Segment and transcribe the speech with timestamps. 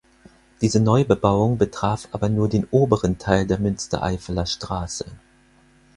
[0.61, 5.05] Diese Neubebauung betraf aber nur den oberen Teil der Münstereifeler Straße.